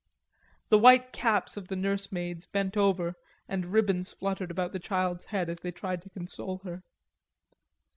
The 0.69 0.79
white 0.79 1.13
caps 1.13 1.57
of 1.57 1.67
the 1.67 1.75
nursemaids 1.75 2.47
bent 2.47 2.75
over 2.75 3.13
and 3.47 3.67
ribbons 3.67 4.09
fluttered 4.09 4.49
about 4.49 4.71
the 4.71 4.79
child's 4.79 5.25
head 5.25 5.47
as 5.47 5.59
they 5.59 5.71
tried 5.71 6.01
to 6.01 6.09
console 6.09 6.57
her. 6.63 6.81